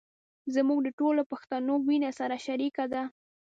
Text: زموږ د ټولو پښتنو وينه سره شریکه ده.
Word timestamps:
زموږ 0.55 0.79
د 0.83 0.89
ټولو 0.99 1.21
پښتنو 1.31 1.73
وينه 1.87 2.11
سره 2.19 2.35
شریکه 2.45 2.85
ده. 2.93 3.03